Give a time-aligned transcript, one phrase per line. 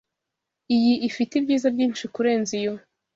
[0.75, 2.73] Iyi ifite ibyiza byinshi kurenza iyo